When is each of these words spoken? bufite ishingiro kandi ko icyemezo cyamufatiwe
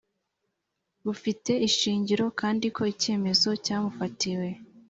bufite 1.05 1.51
ishingiro 1.67 2.25
kandi 2.39 2.65
ko 2.75 2.81
icyemezo 2.93 3.49
cyamufatiwe 3.65 4.47